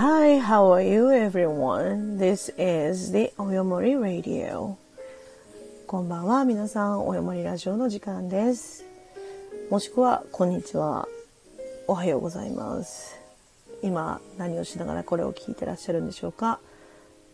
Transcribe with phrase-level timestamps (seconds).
[0.00, 2.18] Hi, how are you everyone?
[2.18, 4.76] This is the Oyomori Radio.
[5.88, 8.84] こんばんは、皆さん、およもりラジオの時間です。
[9.70, 11.08] もしくは、こんにちは。
[11.88, 13.18] おはようございます。
[13.82, 16.60] 今、何をしながらこれを聞いてらっしゃるんでしょうか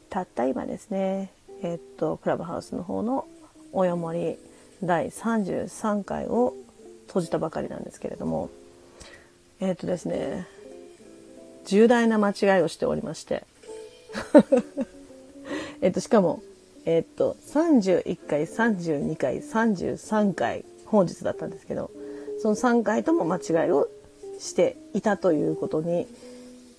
[0.08, 3.26] たった今ですね、えっと、クラブハウスの方の
[3.74, 4.38] およもり
[4.82, 6.54] 第33回を
[7.08, 8.48] 閉じたばかりなんですけれども、
[9.60, 10.46] えっとですね、
[11.64, 13.44] 重大な間違いをしておりまして。
[15.80, 16.42] えっと、しかも、
[16.84, 21.90] えっと、31回、32回、33回、本日だったんですけど、
[22.40, 23.88] その3回とも間違いを
[24.38, 26.06] していたということに、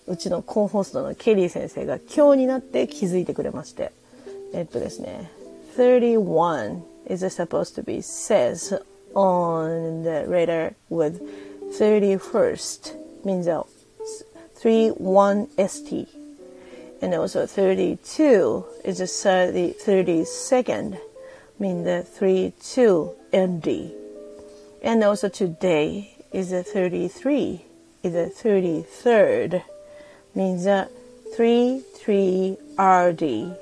[0.07, 3.91] うちのコンホストのケリー先生が今日になって気づいてくれまして、
[4.54, 5.31] えっとですね、
[5.76, 8.81] 31 is supposed to be says
[9.13, 11.21] on the radar with
[11.77, 12.95] 31st
[13.26, 13.48] means
[14.62, 16.08] 31st.
[17.02, 20.99] And also 32 is a 30, 32nd,
[21.60, 23.91] mean the 32nd.
[24.82, 27.62] And also today is a 33,
[28.04, 29.63] is a 33rd,
[30.34, 30.90] means a
[31.38, 33.57] 33RD.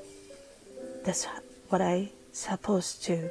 [1.04, 1.26] That's
[1.68, 3.30] what I supposed to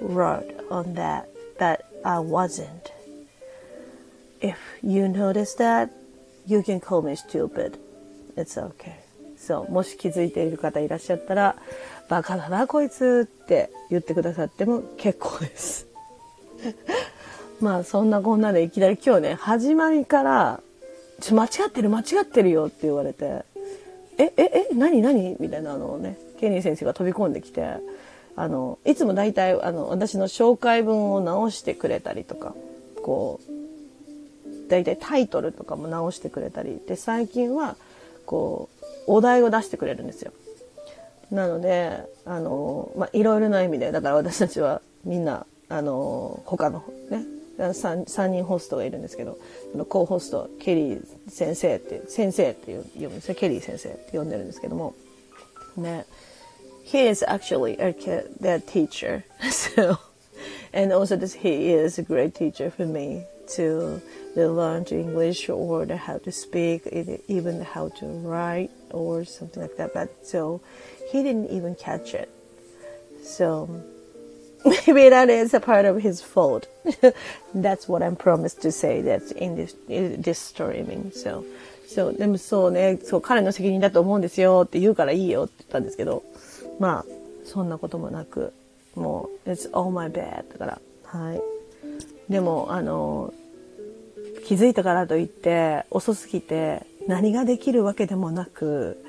[0.00, 2.92] write on that, but I wasn't.
[4.40, 5.90] If you notice that,
[6.50, 7.78] you can call me stupid.
[8.36, 8.94] It's okay.
[9.36, 11.56] そう、もし気づいている方いらっしゃったら、
[12.08, 15.86] バカだなこいつって言ってくださっても結構です。
[17.60, 20.60] まあそんなこんなでいきなり今日ね、始まりから、
[21.20, 23.44] ちょ、間違ってる間違ってるよって言われて、
[24.18, 25.36] え、え、え、何何？
[25.40, 27.64] みたいなのをね、ケニー先生が飛び込んできて、
[28.36, 32.54] あの、いつも大体、あの、私の紹介文を直してくれたりとか、
[33.02, 33.59] こう、
[34.70, 37.76] 大体タイトルとかも直してくれたりで最近は
[38.24, 40.32] こうお題を出してくれるんですよ。
[41.30, 47.24] なのであのまあいろいろな意味でだから私たちはみんなあの他のね
[47.58, 49.36] 3, 3人ホストがいるんですけど
[49.88, 53.34] コーホストケリー先生って先生って呼ぶんですよ。
[53.34, 54.94] ケリー先生って呼んでるんですけども。
[55.76, 56.06] ね。
[56.84, 59.24] He is actually a kid, the teacher.
[59.50, 59.98] So
[60.72, 63.24] and also this he is a great teacher for me
[63.56, 64.00] to
[64.35, 66.87] they learn to English or the how to speak,
[67.27, 69.93] even how to write or something like that.
[69.93, 70.61] But so
[71.11, 72.29] he didn't even catch it.
[73.23, 73.69] So
[74.65, 76.67] maybe that is a part of his fault.
[77.53, 79.01] That's what I'm promised to say.
[79.01, 80.79] That's in this in this story.
[80.79, 81.45] I mean, so.
[81.87, 86.23] そう、でもそうね、そう、彼の責任だと思うんですよって言うからいいよって言ったんですけど、
[86.79, 87.05] まあ、
[87.45, 88.53] そんなこともなく、
[88.95, 91.41] もう、it's all my bad だから、はい。
[92.29, 93.33] でも、あの、
[94.50, 99.00] 気づいたからといって遅すぎて何ができるわけでもなく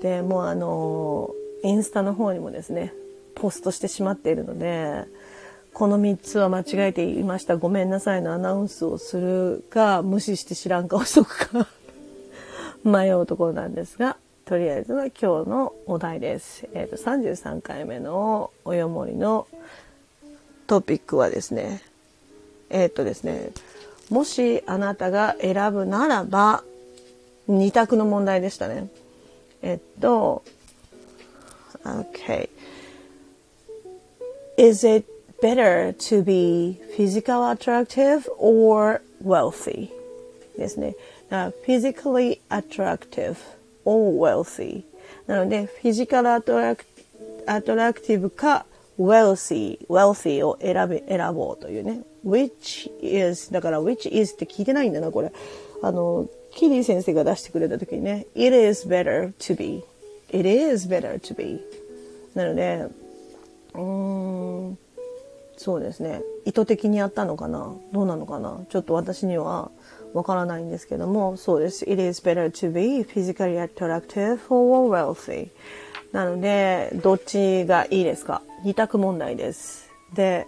[0.00, 1.28] でもうあの
[1.62, 2.94] インスタの方にもですね
[3.34, 5.04] ポストしてしまっているので
[5.74, 7.58] この3つは間違えていました。
[7.58, 11.68] ごめんなさいのアナウンスをするか無視して知らん顔しとくか
[12.82, 14.16] 迷うところなんですが
[14.46, 19.46] とりあえずは今日のお題です、えー、と33回目のおよもりの
[20.66, 21.82] トピックはですね
[22.70, 23.50] えっ、とですね
[24.12, 26.62] もしあなたが選ぶならば、
[27.48, 28.88] 二択の問題でしたね。
[29.62, 30.42] えっと、
[31.82, 32.50] okay.
[34.58, 35.06] Is it
[35.42, 39.88] better to be physical attractive or wealthy?
[40.58, 40.94] ですね。
[41.66, 43.36] physically attractive
[43.86, 44.84] or wealthy.
[45.26, 46.84] なので、フィジカルアトラク
[47.46, 48.66] アトラクティブか
[49.02, 52.02] wealthy, wealthy を選べ、選ぼうというね。
[52.24, 55.32] which is だから which is って聞いてないんだなこれ
[55.82, 59.82] あのキリー先生が出してくれた時にね it is better to be
[60.30, 61.60] it is better to be
[62.34, 62.86] なので
[63.74, 64.78] うーん
[65.56, 69.70] そうですね意図的にやったのかなどうなのかなちょっと私には
[70.14, 75.50] わからないんですけどもそうです it is better to be physically attractive or wealthy
[76.12, 78.42] なのでどっちがいいですか？
[78.64, 79.90] 二択問題です。
[80.14, 80.46] で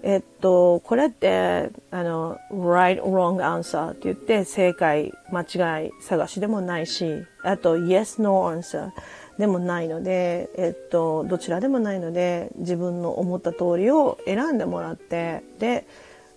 [0.00, 8.92] えっと、これって、あの、right, wrong answer って言って、正解、間違い探しでもないし、あと、yes, no answer
[9.40, 15.84] でもないので、えっと、どちらでもないので、自分の思った通りを選んでもらって、で、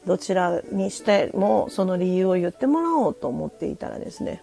[0.08, 4.42] どちらにしてもその理由を言ってもらおうと思っていたらですね、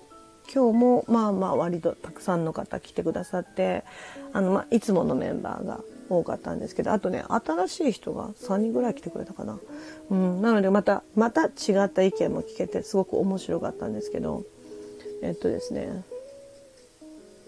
[0.52, 3.84] 今日もまあまあ割とたくさんの方来てくださって、
[4.32, 9.58] あの、まあ、いつものメンバーが多かったんですけど、あとね、新しい人が3人ぐらい来てくれたかな。
[10.10, 14.44] うん、なのでまた、また違った意見も聞けて、すごく面白かったんですけど、
[15.22, 16.04] えっとですね、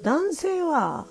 [0.03, 1.07] 男性は、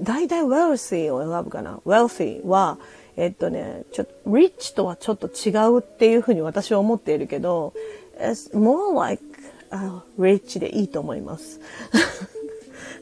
[0.00, 1.80] 大体 wealthy を選ぶかな。
[1.86, 2.78] wealthy は、
[3.16, 7.72] えっとね、ちょっと、rich とはちょっと違うっていうふうに私は思っているけど、
[8.20, 9.22] it's more like、
[9.70, 11.60] uh, rich でいいと思います。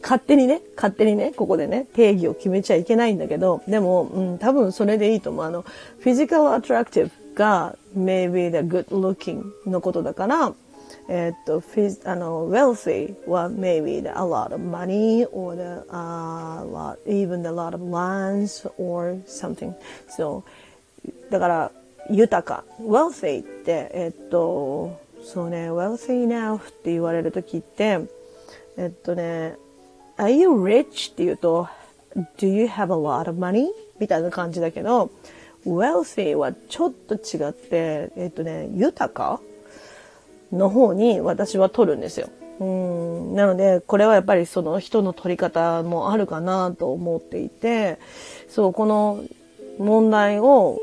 [0.02, 5.44] 勝手にね、勝手にね、ここでね、定義を決めちゃいけないんだけど、でも、うん、多分それでいいと思う。
[5.44, 5.64] あの、
[6.00, 10.52] physical attractive が maybe the good looking のことだから、
[11.08, 11.62] えっと、
[12.04, 17.82] あの、wealthy は maybe the, a lot of money or the, uh, lot, even the lot of
[17.82, 19.74] lands or something.
[20.08, 20.42] So,
[21.30, 21.72] だから、
[22.10, 22.64] 豊か。
[22.80, 28.00] wealthy って、えっと、そうね、wealthy now って言われるときって、
[28.76, 29.56] えっとね、
[30.16, 31.12] are you rich?
[31.12, 31.68] って言うと、
[32.38, 33.66] do you have a lot of money?
[33.98, 35.10] みたいな感じだけど、
[35.66, 39.40] wealthy はちょっと違って、えっとね、豊か
[40.52, 42.28] の方に私は取るんですよ。
[42.60, 47.98] うんなので、これはやっぱりその人の取り方もあるかなと思っていて、
[48.48, 49.22] そう、この
[49.78, 50.80] 問題を、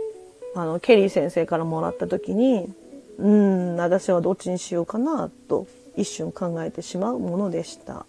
[0.56, 2.74] あの、ケリー先生からもらった時に、
[3.18, 8.06] うん、私はどっちにしようかなと一瞬考えてしまうものでした。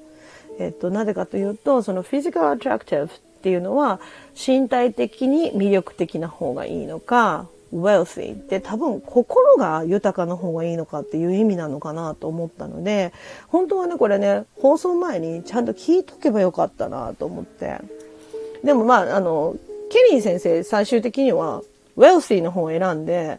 [0.58, 4.00] えっと、なぜかというと、そのフィジカルアトラクティブっていうのは
[4.34, 13.12] 身体的に魅力的な方がいいのか、wealthy って多分心が豊かな方がいいのかっていう意味なのかなと思ったので、
[13.48, 17.78] 本当はね、これね、放送前にちゃんと聞いとけばよかったなと思って。
[18.64, 19.56] でもまあ、あの、
[19.90, 21.62] ケリー先生最終的には
[21.96, 23.38] wealthy の方を選んで、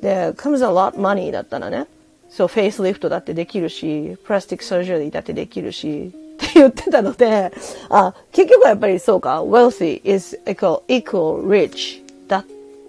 [0.00, 1.86] で、comes a lot money だったらね、
[2.28, 7.52] そう、 face lift だってできるし、 plastic surgery だってできるし、って言ってたので、
[7.90, 12.44] あ、結局はやっぱりそうか、wealthy is equal, equal rich だっ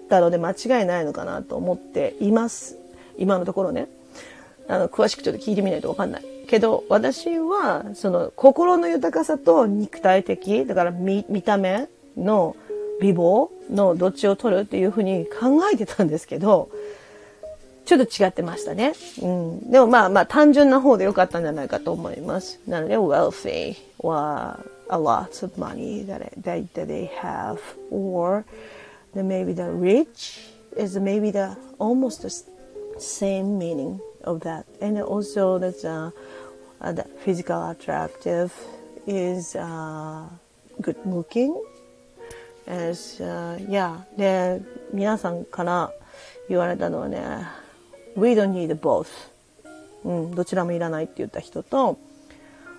[0.08, 2.76] たので間違いないのかなと思っています。
[3.18, 3.88] 今のところね。
[4.68, 6.24] あの、詳しくちょっと聞いてみないとわかんない。
[6.48, 12.56] けど、私は、その、心の豊かさと肉体的、だから見、見た目の
[13.00, 16.68] 美貌のどっちを取るっていうふうに考えてたんですけど、
[17.86, 18.92] ちょっと違ってましたね。
[19.22, 19.70] うん。
[19.70, 22.60] でもまあまあ単純な方で良かったんじゃないかと思います。
[22.66, 24.58] なので、wealthy は
[24.90, 27.58] a lot of money that, that, that they have
[27.90, 28.44] or
[29.14, 30.40] the, maybe the rich
[30.76, 32.44] is maybe the almost the
[32.98, 34.66] same meaning of that.
[34.80, 36.10] And also that's uh,
[36.80, 38.52] uh, the physical attractive
[39.06, 40.28] is uh,
[40.80, 41.54] good looking
[42.66, 44.60] as uh, yeah で
[44.92, 45.92] 皆さんから
[46.48, 47.22] 言われたのはね
[48.16, 49.06] We don't need both.
[50.04, 51.98] うん、どちらもいらないって言った人と、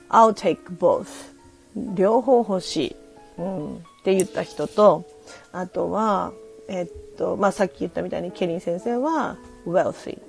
[0.09, 1.05] I'll take both.
[1.75, 2.95] 両方欲しい。
[3.37, 5.05] うん、って言った人と、
[5.51, 6.31] あとは、
[6.67, 6.87] えっ
[7.17, 10.19] と、まあ、さっき言ったみたいにケリン先生は wealthy。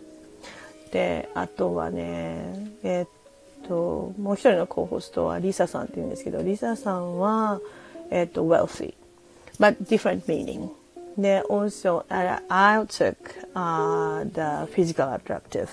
[0.92, 7.60] で、あとはね、えっと、もう一人の候補ストはリサさんって言うんですけど、リサさんは、
[8.10, 8.94] えっと、wealthy。
[9.58, 10.70] but different meaning.
[11.17, 15.69] Then also uh, I took uh, the physical attractive.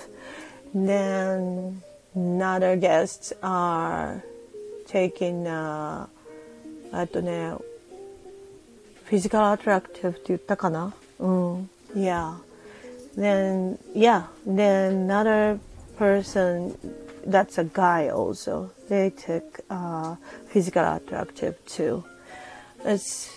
[0.75, 1.83] Then
[2.15, 4.23] another guests are
[4.87, 7.55] taking あとね
[9.09, 12.35] physical attractive って言ったかなうん yeah
[13.17, 15.59] then yeah then another
[15.99, 16.75] person
[17.27, 20.17] that's a guy also they took uh,
[20.49, 22.03] physical attractive too
[22.85, 23.31] it's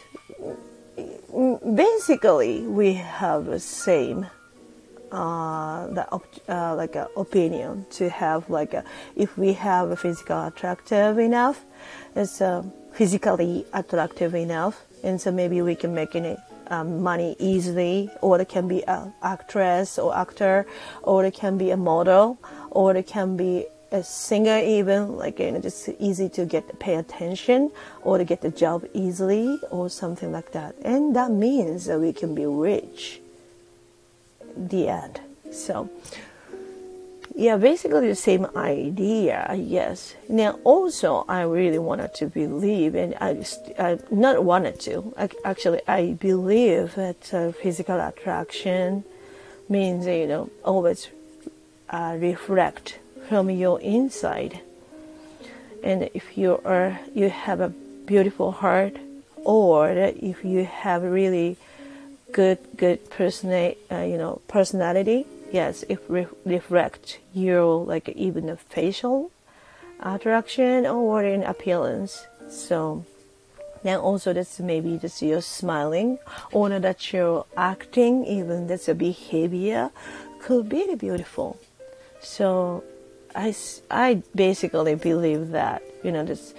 [1.38, 4.26] basically we have the same
[5.12, 6.04] uh, the
[6.48, 8.84] uh, like a opinion to have like a,
[9.16, 11.64] if we have a physical attractive enough,
[12.14, 18.10] it's uh, physically attractive enough, and so maybe we can make any um, money easily,
[18.20, 20.66] or it can be an actress or actor,
[21.02, 22.38] or it can be a model,
[22.70, 26.96] or it can be a singer even like you know just easy to get pay
[26.96, 27.70] attention
[28.02, 30.74] or to get the job easily or something like that.
[30.82, 33.20] And that means that we can be rich.
[34.56, 35.20] The end.
[35.50, 35.88] So
[37.38, 43.32] yeah basically the same idea yes now also i really wanted to believe and i,
[43.32, 49.04] just, I not wanted to I, actually i believe that uh, physical attraction
[49.68, 51.06] means you know always
[51.90, 54.60] uh, reflect from your inside.
[55.82, 57.68] And if you are you have a
[58.06, 58.96] beautiful heart,
[59.44, 61.56] or if you have really
[62.32, 63.52] good good person
[63.90, 69.30] uh, you know personality, yes, it re- reflect your like even a facial
[70.00, 72.26] attraction or in appearance.
[72.48, 73.04] So
[73.82, 76.18] then also that's maybe just you're smiling
[76.50, 79.90] or that you're acting, even that's a behavior
[80.40, 81.58] could be beautiful.
[82.20, 82.82] So
[83.34, 83.54] I,
[83.90, 86.54] I basically believe that, you know, this,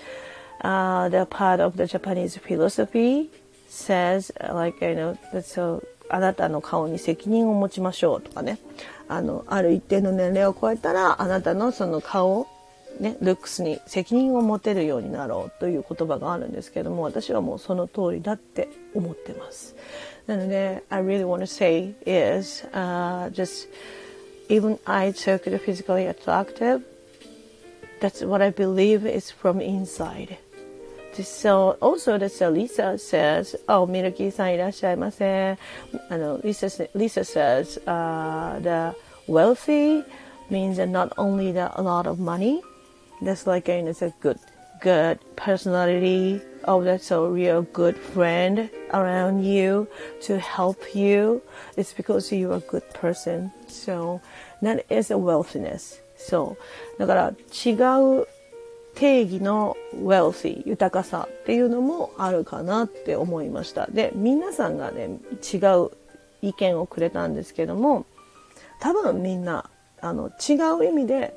[0.61, 3.29] uh, the part of the Japanese philosophy
[3.67, 8.57] says, like, you know, that so, あなたの顔に責任を持ちましょうとかね。
[9.07, 12.47] あの、ある一定の年齢を超えたら、あなたのその顔、
[12.99, 19.75] ね、ルックスに責任を持てるようになろうという言葉があるんですけども、私はもうその通りだって思ってます。
[20.25, 23.69] なので、I really want to say is, uh, just,
[24.49, 26.83] even I took the physically attractive.
[28.01, 30.37] That's what I believe is from inside.
[31.13, 32.51] So also the cell.
[32.51, 35.57] Lisa says, oh, Miyuki-san irashimasen.
[36.43, 38.95] Lisa, Lisa says uh, the
[39.27, 40.03] wealthy
[40.49, 42.61] means that not only the, a lot of money,
[43.21, 44.39] that's like you know, it's a good,
[44.81, 49.87] good personality, Oh, that's a real good friend around you
[50.23, 51.41] to help you.
[51.77, 53.51] It's because you are a good person.
[53.67, 54.21] So
[54.61, 56.01] that is a wealthiness.
[56.17, 56.57] So
[56.97, 57.33] だから
[57.65, 57.73] 違
[58.21, 58.27] う
[58.95, 65.19] 定義の wealthy 豊かさっていうのもあるかなって思いましたで皆さんがね
[65.53, 65.91] 違う
[66.41, 68.05] 意見をくれたんですけども
[68.81, 69.69] 多分みんな
[70.01, 71.33] あの違う意味で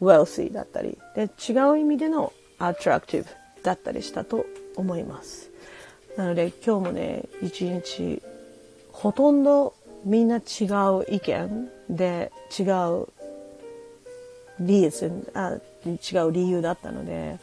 [0.00, 3.26] wealthy だったりで違う意味での attractive
[3.62, 5.50] だったりしたと思います
[6.16, 8.22] なので今日もね一日
[8.92, 10.64] ほとんどみんな違
[10.98, 13.06] う意見で違う
[14.60, 17.38] リーズあ違う理由だったので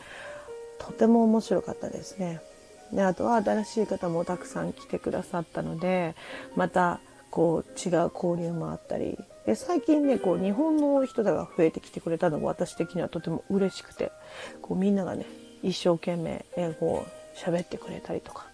[0.78, 2.42] とても面白かったですね。
[2.94, 6.16] であとは新しい方もたくさん来てくださったので
[6.56, 7.00] また
[7.30, 14.12] こう違う交流もあったりで最近ねこう日本の人が増えてきてくれたのが私的にはとても嬉しくて
[14.64, 15.28] こうみんながね
[15.64, 18.46] 一生懸命英語を喋ってくれたりとか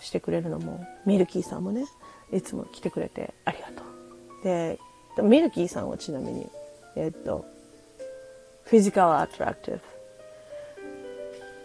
[0.00, 1.84] してくれるのもミルキーさんもね
[2.32, 4.44] いつも来てくれてありがとう。
[4.44, 4.78] で
[5.22, 6.46] ミルキーさんはちなみに
[6.94, 7.44] えっと
[8.70, 9.80] physical attractive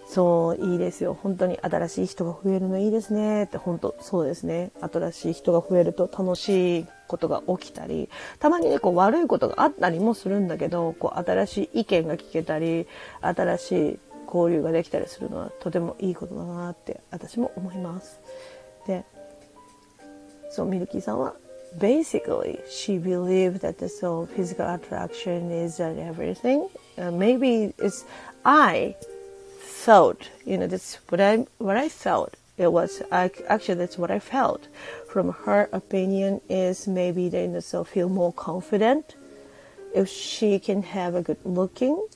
[0.08, 1.18] そういいですよ。
[1.20, 4.72] 本当に新しい人が増えるのいいですねって本当そうですね。
[4.80, 8.10] 新しい人が増えると楽しいことが起きたり
[8.40, 12.88] たまにねこう悪いことがあったりもするんだけどこう新しい意見が聞けたり
[13.22, 14.00] 新しい
[14.33, 18.21] 交流ができたりするのはとてもいいことだなって私も思います
[18.87, 19.04] で
[20.50, 21.35] そうミルキーさんは
[21.76, 26.66] basically she believed that the soul physical attraction is everything
[26.97, 28.07] uh, maybe it's
[28.45, 28.95] i
[29.61, 34.11] felt you know that's what i what i felt it was I, actually that's what
[34.11, 34.68] i felt
[35.09, 39.14] from her opinion is maybe they you know, feel more confident
[39.95, 42.09] if she can have a good looking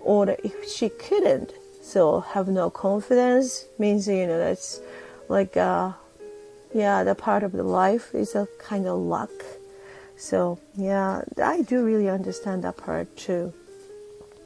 [0.00, 1.52] or if she couldn't
[1.83, 4.81] so have no confidence means you know that's
[5.27, 5.91] like uh
[6.73, 9.29] yeah, the part of the life is a kind of luck.
[10.17, 13.53] So, yeah, I do really understand that part too.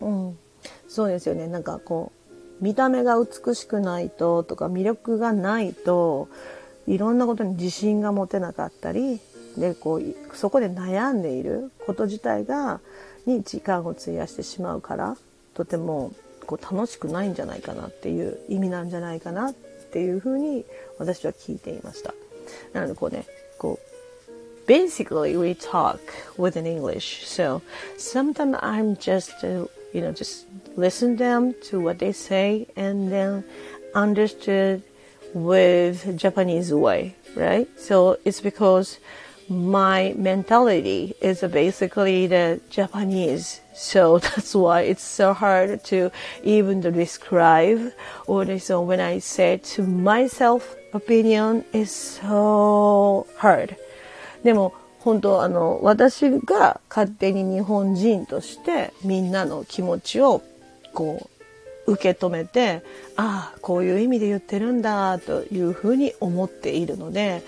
[0.01, 0.37] うん。
[0.87, 1.47] そうですよね。
[1.47, 2.11] なんかこ
[2.59, 6.27] う、見た目が美しくないととか魅力がないと
[6.87, 9.19] いろんなことに自信が持てなかったり
[9.57, 12.79] でこうそこで悩んでいること自体が
[13.27, 15.17] に時間を費やしてしまうから
[15.53, 16.13] とても
[16.46, 19.54] こう楽しくないんじゃないかなっていう意味なんじゃないかなっ
[19.92, 20.64] ていうふうに
[20.98, 22.14] 私は聞いていました。
[22.72, 23.26] なのでこうね、
[23.58, 23.92] こう、
[24.66, 25.98] basically we talk
[26.38, 27.24] with an English.
[27.26, 27.62] So
[27.98, 30.46] sometimes I'm just, uh, you know, just
[30.76, 33.44] listen them to what they say and then
[33.94, 34.82] understood
[35.34, 37.68] with Japanese way, right?
[37.78, 38.98] So it's because
[39.49, 43.61] my mentality is basically the Japanese.
[43.73, 46.11] So that's why it's so hard to
[46.43, 47.93] even describe
[48.25, 53.75] or so when I say to myself opinion is so hard.
[54.43, 60.41] でも本当あの私が勝手に日本人としてみんなの気持ちを
[60.93, 61.29] こ
[61.87, 62.83] う受け止めて
[63.15, 67.41] ああこういう意味で言ってるんだというふうに思っているので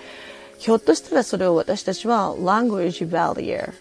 [0.60, 3.74] ひょっとしたらそれを私たちは language barrier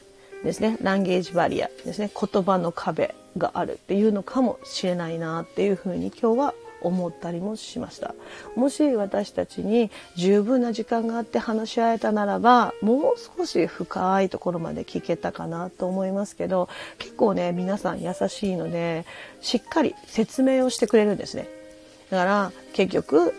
[0.44, 0.78] ですね。
[0.80, 2.08] ランゲージバリアですね。
[2.08, 8.14] 言葉の壁があるっていうのかもしれないなっていうふうに今日は思ったりもしました。
[8.54, 16.68] もし私たちに十分な時間があって話し合えたならば、もう少し深いところまで聞けたかなと思いますけど、
[16.99, 19.04] 結構ね、皆さん優しいので、
[19.40, 21.49] しっかり説明をしてくれるんですね。
[22.11, 23.35] だから結局、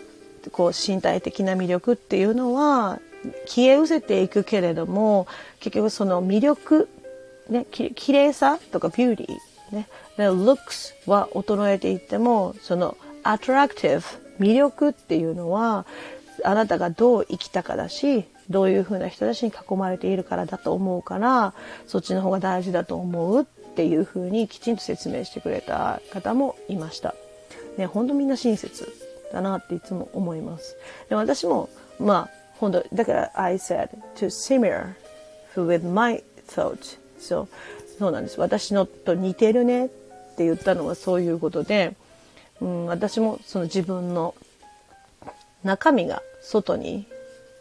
[0.52, 2.98] こう身体的な魅力っていうのは
[3.46, 5.26] 消え失せていくけれども
[5.60, 6.88] 結局その魅力、
[7.48, 14.02] ね、き綺麗さとかビューティー、ね、looks は衰えていってもその attractive
[14.38, 15.86] 魅力っていうのは
[16.44, 21.54] あなたがどう生きたかだしどういうふうな人たちに囲まれているからだと思うから
[21.86, 27.14] そっちの方が大事だと思うっていうふうにきちんと説明してくれた方もいました。
[27.76, 28.92] ね、ほんとみんな親切
[29.32, 30.76] だなっていつも思います。
[31.08, 34.94] で私も、まあ、本当だから I said to similar
[35.56, 36.98] with my thoughts.
[37.18, 37.48] そう、
[37.98, 38.38] そうなんです。
[38.38, 39.88] 私のと似てるねっ
[40.36, 41.96] て言ったのはそういうことで、
[42.60, 44.34] うん、私もその自分の
[45.64, 47.06] 中身が外に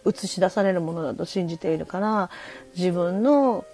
[0.06, 2.30] 映し出されるものだと信じているから
[2.76, 3.66] 自分の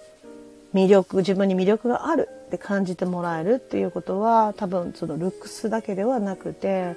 [0.74, 6.96] 魅力自分に魅力があるって感じてもらえるっていうことは多分そのルックスだけではなくて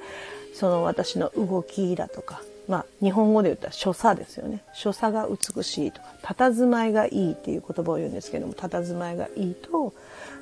[0.53, 9.93] その私の動きだとかまあ日本語で言ったら所作ですよね所作が美しいとか佇まいがいいっていう言葉を言うんですけども佇まいがいいと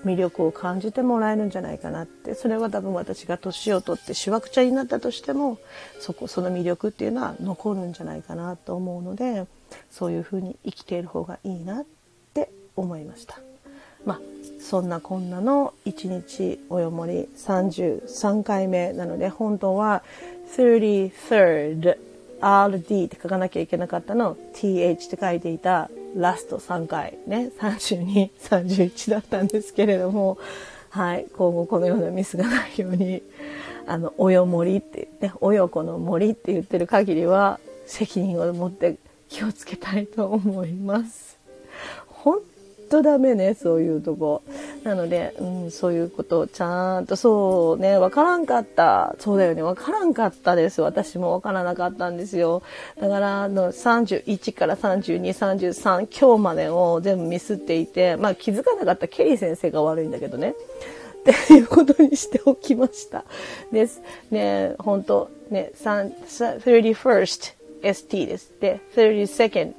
[0.05, 5.57] 魅力を感じてもらえるんじゃないかなってそれは多分私が年を取ってしわくちゃになったとしても
[5.99, 9.47] そこその魅力っていうのは残るんじゃないかなと思うので
[9.89, 11.85] そういうふうに生きている方がいいなっ
[12.33, 13.39] て思いました。
[14.05, 14.19] まあ
[14.61, 20.03] そんなこんなの1日およもり33回目なので本当は
[20.55, 22.06] 33rd
[22.41, 24.37] RD って書かなきゃいけなかったの。
[24.53, 25.89] TH って書いていた。
[26.15, 27.17] ラスト3回。
[27.27, 30.37] ね、32、31だったんですけれども、
[30.89, 33.21] はい、今後このようなミスがないように、
[33.85, 38.97] あの、およ森ってね、およこの森って言ってる限りは、責任を持って
[39.29, 41.37] 気をつけたいと思います。
[42.07, 42.39] 本
[42.89, 44.43] とダメね、そういうとこ。
[44.87, 49.15] なので、うん、そういうことをちゃんと、そうね、わからんかった。
[49.19, 50.81] そうだよね、わからんかったです。
[50.81, 52.63] 私もわからなかったんですよ。
[52.99, 60.55] だから、あの、31から32、33、今日までを全部ミスっていて、まあ気づかなかったケリー先生が悪いんだけどね。
[61.29, 63.25] っていうことにしておきました。
[63.73, 64.01] です。
[64.31, 68.53] ね、本当ね、31st ST です。
[68.61, 69.73] で、32nd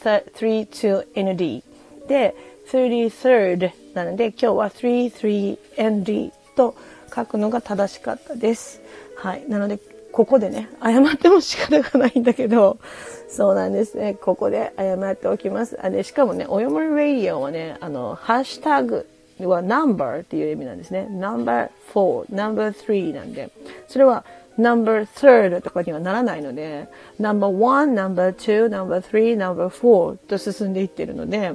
[0.00, 1.62] 32ND
[2.08, 2.34] で、
[2.70, 6.74] 33rd なので、今日は 33ND と
[7.14, 8.80] 書くのが正しかったです。
[9.16, 9.44] はい。
[9.48, 9.78] なので、
[10.12, 12.78] ここでね、謝っても仕方がないんだけど、
[13.28, 14.14] そうなんですね。
[14.14, 15.78] ここで謝っておきます。
[15.80, 19.06] あでしかもね、およもりラディオはね、あの、ハッシュタグ
[19.40, 21.08] は number っていう意味なんですね。
[21.10, 23.50] number 4、number 3なんで、
[23.88, 24.24] それは
[24.58, 26.88] number third とかにはならないので、
[27.20, 31.52] number one, number two, number three, number four と進んでいってるので、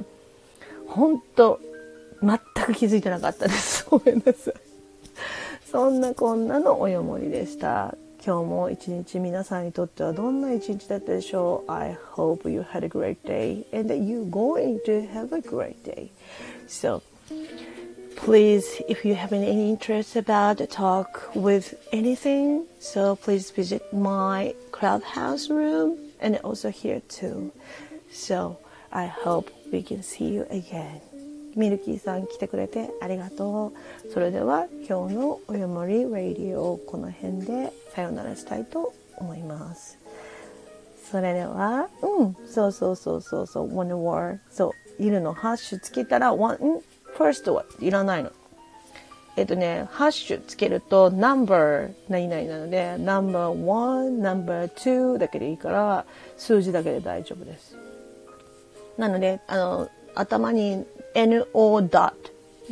[0.86, 1.60] 本当
[2.21, 3.85] 全く気づいてなかったです。
[3.89, 4.53] ごめんなさい。
[5.71, 7.95] そんなこんなのおよもりでした。
[8.23, 15.81] 今日も一日皆さんにとってはどんな一日だったでしょう ?I hope you had a great day and that you're going to have a great
[15.83, 16.11] day.
[16.67, 17.01] So,
[18.17, 24.53] please, if you have any interest about the talk with anything, so please visit my
[24.71, 27.51] crowd house room and also here too.
[28.11, 28.59] So,
[28.91, 31.01] I hope we can see you again.
[31.56, 33.72] ミルキーさん来てくれてありがと
[34.06, 34.12] う。
[34.12, 39.98] それでは今日のおよもりラディオこの辺でさよならしたいと思います。
[41.10, 44.38] それでは、うん、そうそうそうそうそう、one word。
[44.50, 45.32] そう、いるの？
[45.32, 46.58] ハッシュつけたら、one、
[47.16, 48.30] first はいらないの。
[49.36, 57.76] えっとね、ハッシュつけると number 何々なので、number one, number two だけでいいから、数字だけで大丈夫です。
[58.98, 60.84] なので、あの、頭に
[61.24, 61.44] no
[61.88, 62.12] dot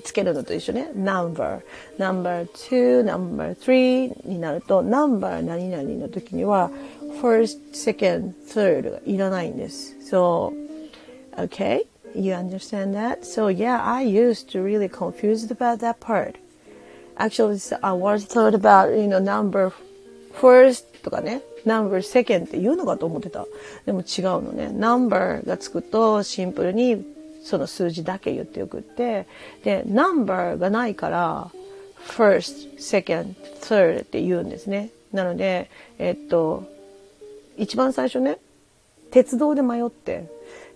[0.02, 0.90] つけるのと一緒ね。
[0.94, 1.60] number,
[1.98, 6.70] number two, number three になると、number 何々の時には、
[7.20, 9.96] first, second, third がいらないんです。
[10.10, 10.52] So,
[11.36, 11.86] okay?
[12.14, 13.22] You understand that?
[13.22, 16.34] So yeah, I used to really confused about that part.
[17.16, 19.72] Actually, I was thought about, you know, number
[20.32, 21.42] first とかね。
[21.64, 23.46] number second って言うのかと思ってた。
[23.86, 24.68] でも違うのね。
[24.68, 27.13] number がつくとシンプルに
[27.44, 29.26] その数字だけ言ってよくって。
[29.62, 31.50] で、number がないから
[32.08, 34.90] first, second, third って言うんですね。
[35.12, 36.64] なので、えっと、
[37.56, 38.38] 一番最初ね、
[39.10, 40.26] 鉄道で迷って、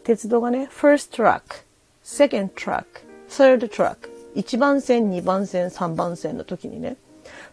[0.05, 1.65] 鉄道がね、first truck,
[2.05, 2.85] second truck,
[3.29, 3.97] third truck
[4.35, 6.97] 一番線、二番線、三番線の時にね、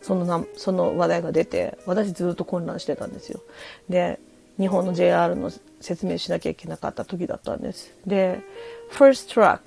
[0.01, 3.41] そのな、その話題が出て、私ずっと混乱してたんですよ。
[3.89, 4.19] で、
[4.59, 7.93] 日本の JR の説明しなきゃいけなかった時だったんです。
[8.05, 8.41] で、
[8.91, 9.59] first truck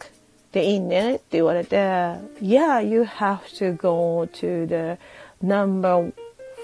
[0.53, 4.99] でいいねって言われて、Yeah, you have to go to the
[5.47, 6.13] number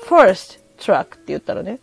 [0.06, 1.80] first truck って言ったらね。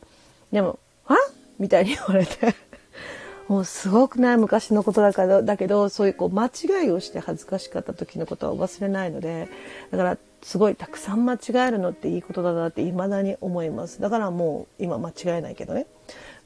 [0.52, 1.18] でも、は？
[1.60, 2.56] みたいに言われて。
[3.48, 9.50] もうすごくない昔のことだから、だけど、そういうこう間違いをして恥ずかしかった時のことは忘れないので、
[9.92, 14.02] だからすごいたくさん間違えるのっていいことだなって未だに思います。
[14.02, 15.86] だからもう今間違えないけどね。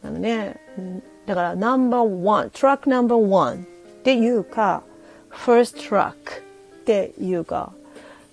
[0.06, 0.60] なので、
[1.26, 3.58] だからナンバーワン、トラックナンバーワンっ
[4.04, 4.84] ていうか、
[5.32, 6.14] first truck っ
[6.86, 7.74] ていうか、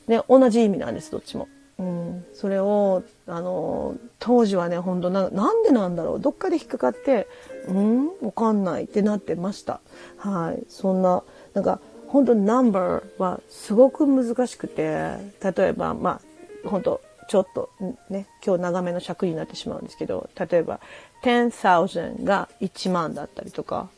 [0.07, 1.49] ね、同じ意味なんです、どっちも。
[1.79, 7.27] うん、それを、あの、当時はね、本当な、なんでなんだろう、どっかで引っかかって、
[7.67, 9.81] うん、わかんないってなってました。
[10.19, 10.63] はい。
[10.69, 11.23] そんな、
[11.55, 16.21] なんか、本当ナンバーはすごく難しくて、例えば、ま
[16.65, 17.71] あ、本当ちょっと
[18.11, 20.81] ね、今日長めの尺になってしまうんですけど、例えば、
[21.23, 23.89] 10,000が1万だったりとか、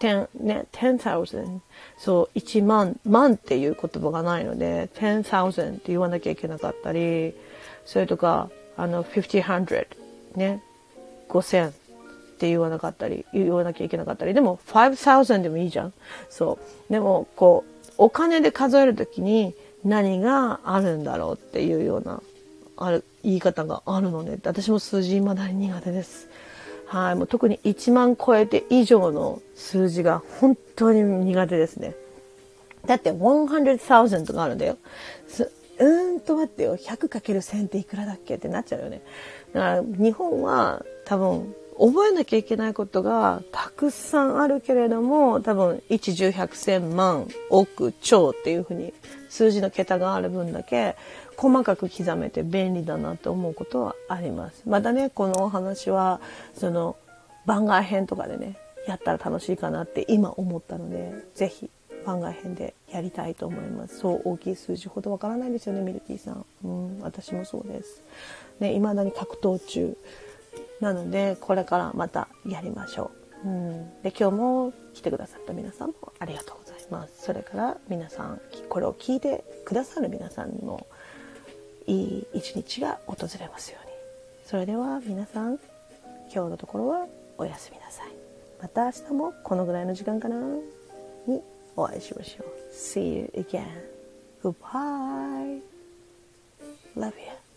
[0.00, 1.60] 10, ね、10,000
[1.98, 7.34] そう、1万、万っていう言葉がないので、10,000って言わなきゃいけなかったり、
[7.84, 9.86] それとか、あの、5000
[10.36, 10.62] ね、
[11.28, 11.72] 5000っ
[12.38, 15.92] て言わなかったり、言わなきゃいけなかったり、でも5,000でもいいじゃん。
[16.30, 16.92] そう。
[16.92, 22.22] でも、こう、お金で数えるときに何があるんだろうっていうような、
[22.76, 26.28] ある、言い方があるので、私も数字未だに苦手です。
[26.88, 27.14] はい。
[27.14, 31.94] もう特に1万超えて以上の数字が本当に苦手ですね。
[32.86, 34.78] だって100,000とかあるんだよ。
[35.78, 36.76] うーんと待ってよ。
[36.76, 39.02] 100×1000 っていくらだっけってなっちゃうよね。
[39.52, 46.48] だから日本は多分覚えなきゃいけないことがたくさんあるけれども、多分1、10、100、
[46.80, 48.92] 1000万、億、兆っていうふうに
[49.28, 50.96] 数字の桁がある分だけ
[51.38, 54.64] 細かく刻めて便利だなって思うことはあります。
[54.66, 56.20] またね、このお話は、
[56.52, 56.96] その
[57.46, 58.56] 番外編とかでね、
[58.88, 61.70] やったら楽しいかなって今思ったので、ぜひ
[62.04, 64.00] 番外編でやりたいと思います。
[64.00, 66.44] そう大きい数字ほどわからないですよね、ミルキーさん。
[66.64, 68.02] うん、私もそうです。
[68.58, 69.96] ね、未だに格闘中。
[70.80, 73.12] なので、これからまたやりましょ
[73.44, 73.48] う。
[73.48, 74.02] うん。
[74.02, 77.22] で、今日も来てくださった皆さんもありがとうございます。
[77.22, 80.86] それから皆さん、これを聞いてくださる皆さんにも、
[81.88, 83.92] いい一日が訪れますように。
[84.44, 85.58] それでは皆さん、
[86.32, 87.06] 今日のところは
[87.38, 88.08] おやすみなさい。
[88.60, 90.36] また明日もこのぐらいの時間かな
[91.26, 91.40] に
[91.76, 92.46] お会いしましょう。
[92.72, 93.64] See you again.
[94.42, 95.62] Goodbye.
[96.94, 97.47] Love you.